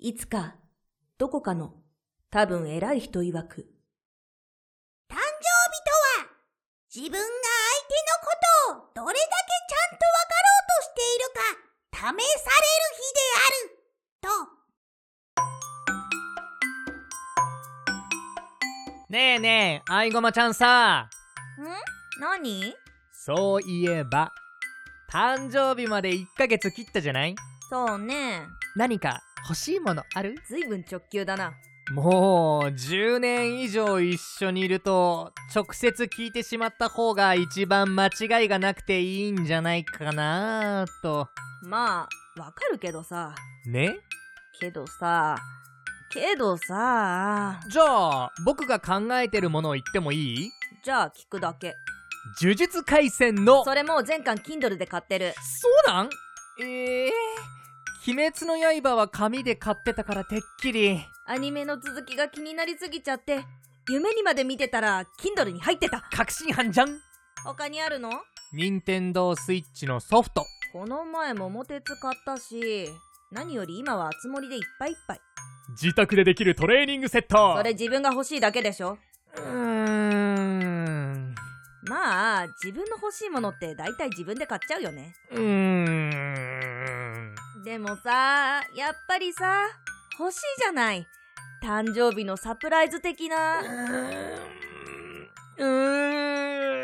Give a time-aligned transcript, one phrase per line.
[0.00, 0.54] いつか、
[1.18, 1.74] どこかの、
[2.30, 3.66] 多分偉い人曰く、
[5.10, 5.18] 誕生日と
[6.22, 6.30] は、
[6.94, 7.26] 自分が相
[7.88, 7.96] 手
[8.70, 11.42] のことをどれだけちゃんとわかろうとしているか、
[11.90, 13.74] 試される日である、
[14.22, 14.30] と。
[19.10, 21.08] ねえねえ、あいごまちゃんさ。
[21.58, 21.66] ん？
[22.20, 22.72] 何？
[23.12, 24.32] そういえば、
[25.10, 27.34] 誕生日まで1ヶ月切ったじゃない？
[27.68, 28.46] そうね。
[28.76, 30.34] 何か欲しいものある？
[30.46, 31.54] ずいぶん直球だな。
[31.92, 41.28] もう10年以上一緒にいると直接聞いてしまった方が一番間違いがなくていいんじゃないかなと
[41.62, 43.34] まあ、わかるけどさ。
[43.66, 43.96] ね？
[44.60, 45.36] けどさ、
[46.12, 47.84] けどさ、じゃ
[48.24, 50.16] あ僕が考えてるものを言ってもい
[50.46, 50.50] い？
[50.84, 51.74] じゃあ聞くだけ。
[52.42, 55.32] 呪術廻戦のそれもう全巻 Kindle で買ってる。
[55.40, 56.10] そうなん？
[56.60, 57.10] ええー、
[58.10, 60.98] 鬼滅の刃は紙で買ってたからてっきり。
[61.26, 63.44] アニメの続きが気になりすぎちゃって、
[63.90, 66.00] 夢にまで見てたら Kindle に入ってた。
[66.10, 66.88] 確信犯じゃん。
[67.44, 68.10] 他にあるの？
[68.54, 70.46] 任天堂スイッチのソフト。
[70.72, 72.88] この前桃鉄買ったし、
[73.30, 75.20] 何より今はつ森でいっぱいいっぱい。
[75.72, 77.58] 自宅でできるトレーニングセット。
[77.58, 78.96] それ自分が欲しいだけでしょ？
[79.36, 81.34] うーん。
[81.82, 85.14] まあ、自分の欲しいものって大体自分で買っちゃうよね。
[85.30, 85.42] うー
[86.14, 86.17] ん
[87.68, 89.66] でもさ、やっぱりさ、
[90.18, 91.06] 欲しいじゃない。
[91.62, 93.60] 誕生日のサプライズ的な。
[95.58, 96.82] うーん。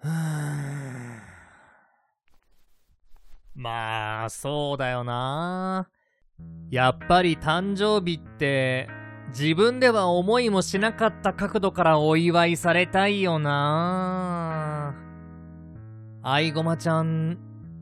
[0.00, 1.22] はあ
[3.54, 5.88] まあそうだよな。
[6.70, 8.86] やっぱり誕生日って
[9.28, 15.03] 自分では思いもしなかった角度からお祝いされたいよな。
[16.26, 17.36] あいごまちゃん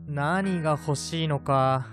[0.05, 1.87] 何が欲しいのか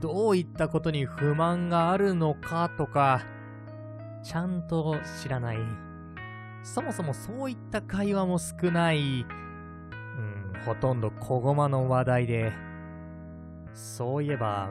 [0.00, 3.22] どういったことに不満があるのかとか
[4.22, 5.58] ちゃんと知らない。
[6.62, 9.22] そもそもそういった会話も少ない。
[9.22, 12.52] うんほとんど小駒の話題で。
[13.74, 14.70] そういえば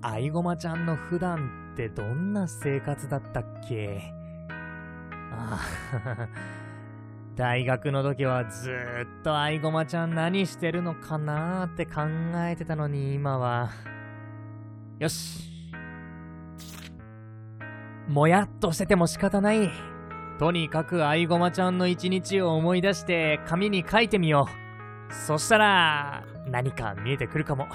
[0.00, 4.14] あいごまちゃんの普段ってどんな生活だったっけ？
[5.30, 5.60] あ
[6.06, 6.28] あ
[7.36, 12.02] 大学の時はずっとあいごまちゃん何してるのかなーって考
[12.46, 13.70] えてたのに今は。
[14.98, 15.48] よし。
[18.08, 19.70] もやっとしてても仕方ない。
[20.38, 24.46] とにかくあいごまちゃんの一日を思い出して紙に書いてみよ
[25.10, 25.14] う。
[25.14, 27.68] そしたら何か見えてくるかも。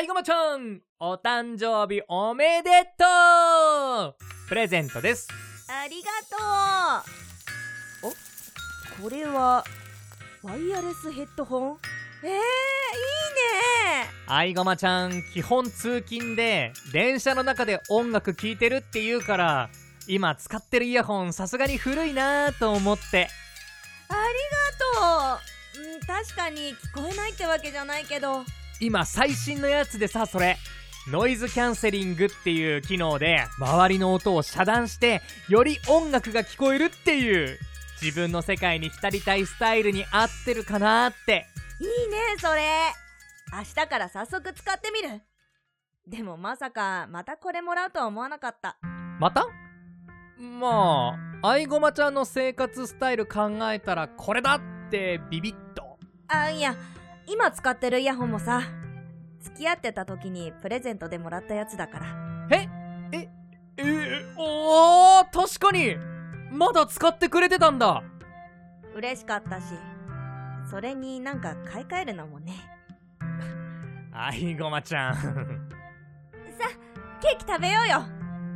[0.00, 4.48] い、ごまちゃん、お誕生日おめでとう!
[4.48, 5.28] プレゼントです。
[5.68, 6.10] ありが
[8.02, 8.10] とう。
[8.10, 9.62] おこれは、
[10.42, 11.78] ワイヤレスヘッドホン？
[12.24, 12.40] えー、いいね！
[14.28, 19.68] あいごまちゃん、基本通勤で、電車の中で音楽聴いてるって言うから、
[20.08, 23.28] 今使ってるイヤホンさすがに古いなぁと思って。
[24.08, 24.20] あり
[24.98, 25.40] がと
[25.80, 25.84] う。
[25.84, 28.42] うん、確かに聞こえないってわけじゃないけど、
[28.82, 30.56] 今最新のやつでさ、それ。
[31.08, 37.60] ノイズキャンセリングっていう機能で、周りの音を遮断して、より音楽が聞こえるっていう、
[38.02, 41.46] 自分の世界に浸りたいスタイルに合ってるかなって。
[41.78, 42.62] いいねそれ
[43.52, 45.20] 明日から早速使ってみる
[46.08, 48.76] でもまさか、またこれもらうとは思わなかった。
[49.20, 49.46] また？
[50.40, 54.56] まあ、あいごまちゃんの生活スタイル考えたらこれだ
[54.88, 55.98] ってビビッと。
[56.26, 56.74] あ、いや、
[57.26, 58.62] 今使ってるイヤホンもさ、
[59.40, 62.06] 付き合ってた時にプレゼントでもらったやつだから。
[62.50, 62.68] え
[63.12, 63.28] え
[63.78, 65.96] えおー確かに
[66.50, 68.02] まだ使ってくれてたんだ
[68.94, 69.64] 嬉しかったし、
[70.70, 72.52] それになんか買い替えるのもね。
[74.12, 75.14] あいごまちゃん。
[75.16, 75.22] さ、
[77.20, 78.02] ケーキ食べようよ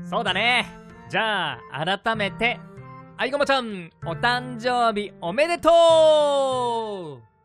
[0.04, 0.66] そうだね。
[1.08, 2.60] じゃあ、改めて、
[3.16, 7.35] あいごまちゃん、お誕生日おめでとう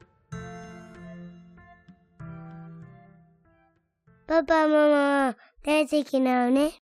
[4.31, 6.80] パパママ大好きなのね。